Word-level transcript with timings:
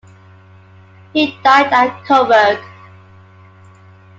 He 1.13 1.37
died 1.43 1.71
at 1.71 2.03
Coburg. 2.05 2.57